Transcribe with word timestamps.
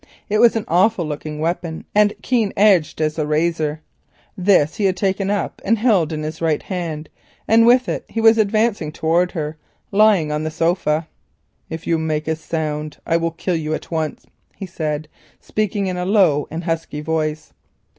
It 0.29 0.39
was 0.39 0.55
an 0.55 0.65
awful 0.67 1.05
looking 1.05 1.37
weapon, 1.37 1.85
and 1.93 2.15
keen 2.23 2.53
edged 2.57 2.99
as 3.01 3.19
a 3.19 3.27
razor. 3.27 3.81
This 4.35 4.77
he 4.77 4.85
had 4.85 4.97
taken 4.97 5.29
up 5.29 5.61
and 5.63 5.77
held 5.77 6.11
in 6.11 6.23
his 6.23 6.41
right 6.41 6.63
hand, 6.63 7.07
and 7.47 7.67
with 7.67 7.87
it 7.87 8.05
he 8.09 8.19
was 8.19 8.39
advancing 8.39 8.91
towards 8.91 9.33
her 9.33 9.49
as 9.49 9.57
she 9.91 9.97
lounged 9.97 10.31
on 10.31 10.43
the 10.43 10.49
sofa. 10.49 11.07
"If 11.69 11.85
you 11.85 11.99
make 11.99 12.27
a 12.27 12.35
sound 12.35 12.97
I 13.05 13.17
will 13.17 13.29
kill 13.29 13.55
you 13.55 13.75
at 13.75 13.91
once," 13.91 14.25
he 14.55 14.65
said, 14.65 15.07
speaking 15.39 15.85
in 15.85 15.97
a 15.97 16.05
low 16.05 16.47
and 16.49 16.63
husky 16.63 17.01
voice. 17.01 17.53